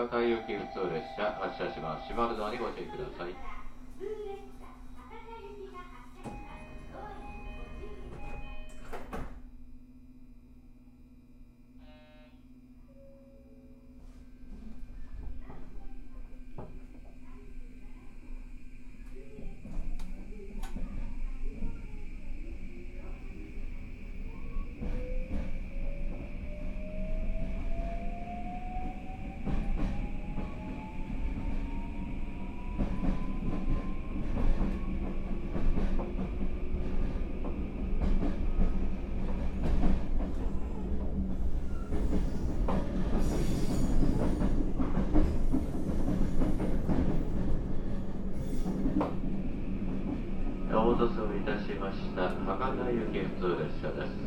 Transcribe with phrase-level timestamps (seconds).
[0.00, 2.08] 博多行き普通列車発車します。
[2.08, 3.59] 閉まるドアにご注意ください。
[51.00, 52.28] 待たせをいたしました。
[52.44, 54.20] 博多行き普通列車です。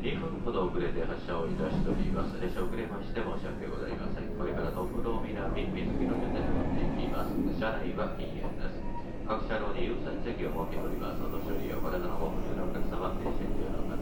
[0.00, 2.40] 2分ほど遅れて発車をいたしております。
[2.40, 4.32] 列車遅れまして申し訳ございません。
[4.32, 7.36] これから東武道南水木の順で乗っていきます。
[7.52, 8.80] 車内は禁煙です。
[9.28, 11.20] 各車両に優先席を設けております。
[11.20, 14.00] お年寄りやお体のご不自由なお客様停車中の方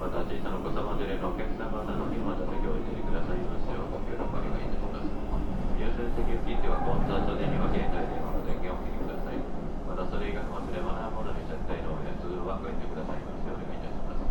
[0.00, 5.10] また小さなお子様連れのお客様などにお待たせをおいてくださいますようご協力お願いいたします
[5.76, 9.42] 優先席を切ってはコンサートでには携帯電話の電源を切りください
[9.90, 14.22] またそれ以外の忘れ物や物に絶対のおやつはご遠慮くださいますようお願いいたします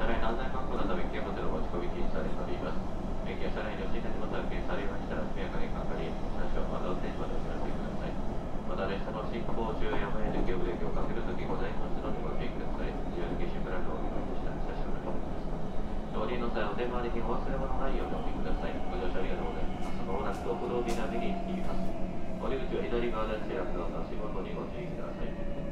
[0.00, 2.80] 車内の安全確保のため危険物の持ち込み禁止されております
[3.28, 8.16] 免許や車内の不審な荷物は検査されましたら速やかに係員に車掌また運転手までお知らせください
[8.64, 16.14] また列車の進行中や前で急ブレーキをかけるときございますのでご注意ください自由にシムラルをお願いした車掌のお願います。
[16.14, 25.63] 乗りの際お手回りにお忘れ物ないようにお見くださいご乗車ありがとうございますまもなくと不動南に着きます降り口は左側でシラフの足元にご注意ください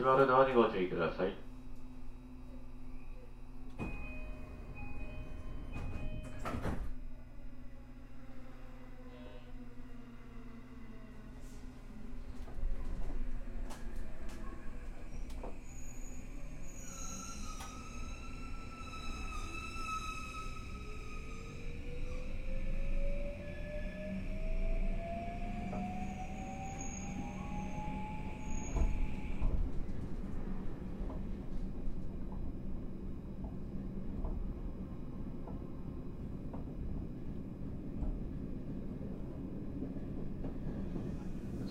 [0.00, 1.49] 閉まるドアにご注意ください。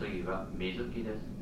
[0.09, 1.39] 次は水着です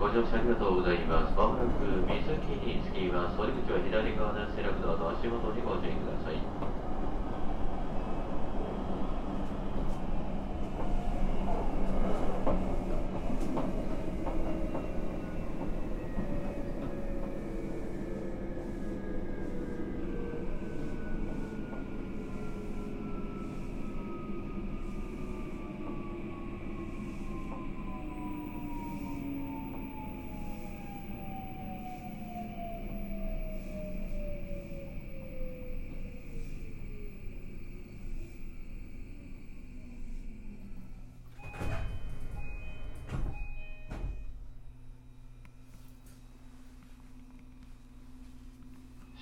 [0.00, 1.34] ご乗車ありがとうございます。
[1.34, 3.36] まもなく水木に着きます。
[3.36, 6.83] 降り口は左側のセレクトの足元にご注意ください。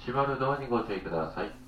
[0.04, 1.61] しばるドアにご注意ください。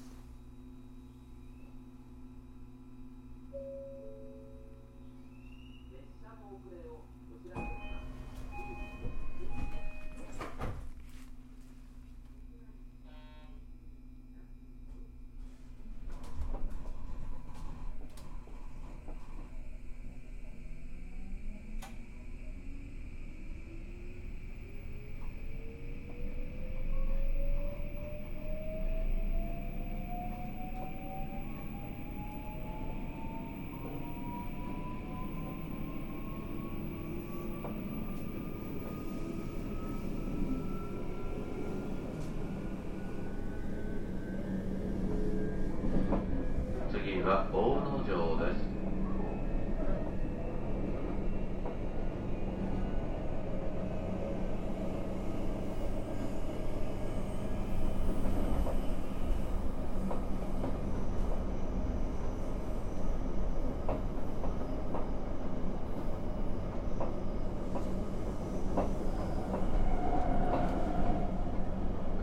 [47.24, 48.74] は大野城です。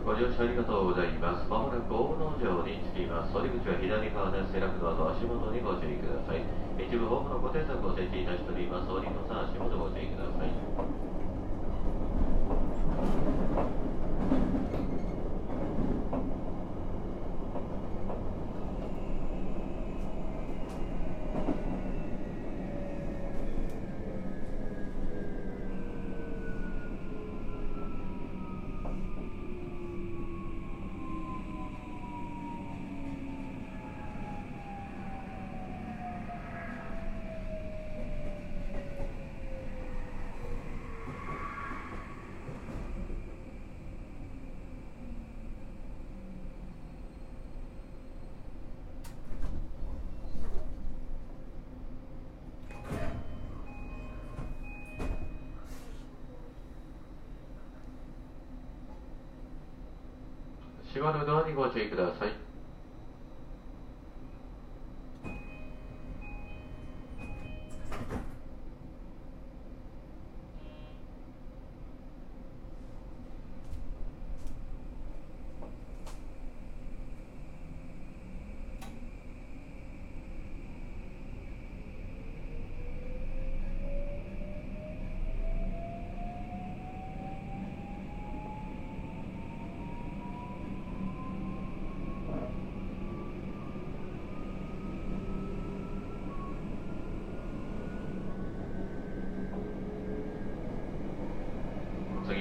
[0.04, 1.50] ご乗車ありがとうございます。
[1.50, 3.34] まもなく大野城に着きます。
[3.42, 4.52] り口は左側です。
[4.54, 6.46] セラクドアと足元にご注意ください。
[6.78, 8.92] 一部ホームのご定策を設置いたしております。
[8.92, 11.11] おりのさん足元ご注意ください。
[60.94, 62.41] 閉まるドアにご注意ください。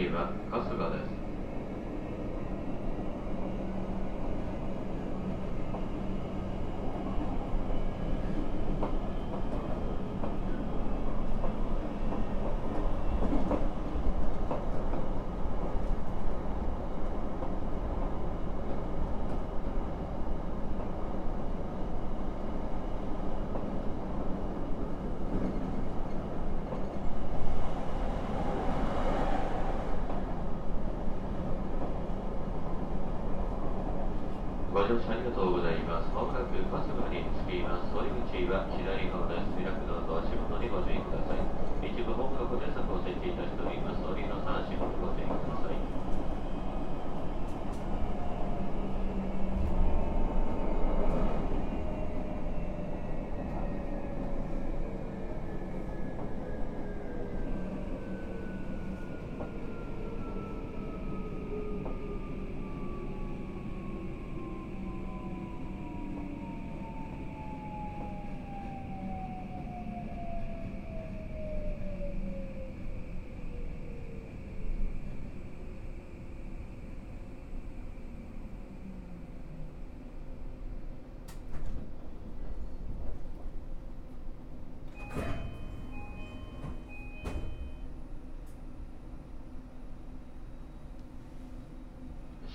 [0.01, 1.21] 次は春日です。
[34.74, 36.12] ご乗車ありがとうございます。
[36.12, 36.83] まもなく春
[37.15, 37.95] 日に着きます。
[37.95, 39.48] 折口は左側です。
[39.55, 41.39] 開くドアと足元にご注意ください。
[41.88, 44.03] 一部ホームのご定策を設置いたしております。
[44.03, 46.12] 折のさん足元ご注意ください。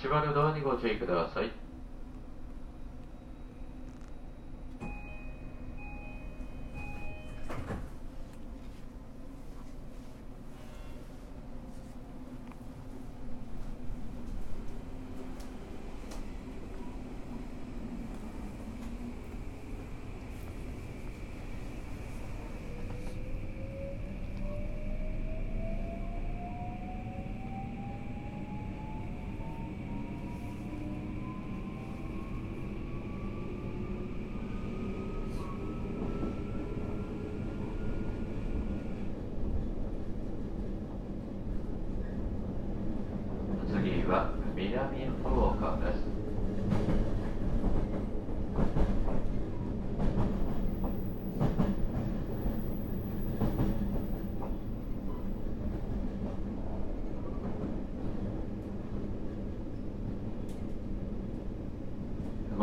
[0.06, 1.65] 閉まるドアにご注意ください。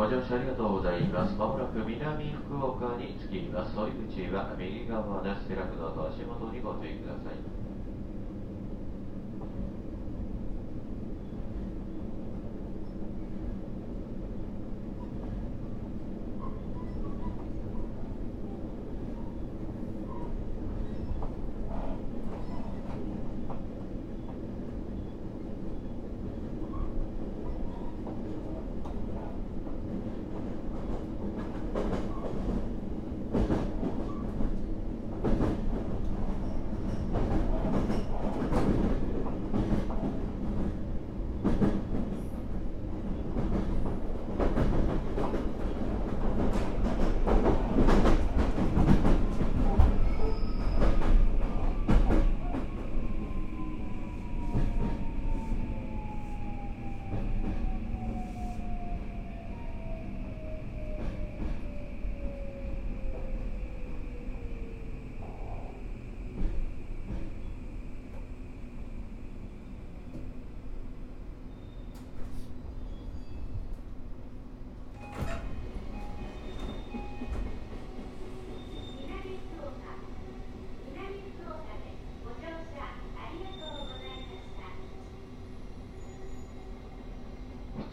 [0.04, 1.34] ご乗車ありがとうございます。
[1.34, 3.72] まもなく南福岡に着きます。
[3.74, 5.48] お入口は右側です。
[5.48, 7.73] 下落のと足元にご注意ください。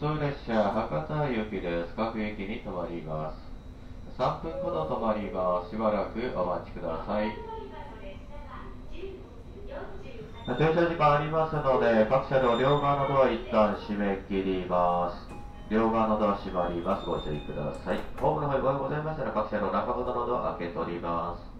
[0.02, 1.94] 普通列車博多行きです。
[1.94, 3.38] 各駅に停まります。
[4.18, 5.70] 3分ほど止まります。
[5.70, 7.30] しばらくお待ちください。
[10.58, 15.30] 停車時間ありますので、各車両両側のドア一旦閉め切ります。
[15.70, 17.06] 両側のドア閉まります。
[17.06, 18.00] ご注意ください。
[18.18, 21.51] ホームの方にご用ございましたら、各車両中ほどのドア開け取ります。